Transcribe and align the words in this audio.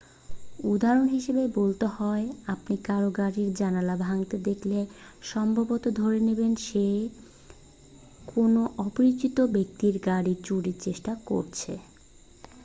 উদাহরণ 0.65 1.05
হিসাবে 1.09 1.43
বলতে 1.57 1.85
হয় 1.97 2.25
আপনি 2.47 2.75
কারও 2.85 3.09
গাড়ির 3.17 3.49
জানালা 3.53 3.95
ভাঙতে 4.05 4.37
দেখলে 4.47 4.79
সম্ভবত 5.23 5.83
ধরে 5.99 6.19
নেবেন 6.27 6.51
যে 6.55 6.63
সে 6.65 6.85
কোনও 8.31 8.61
অপরিচিত 8.79 9.37
ব্যক্তির 9.55 9.95
গাড়ি 10.07 10.33
চুরির 10.45 10.77
চেষ্টা 10.85 11.13
করছে 11.29 11.73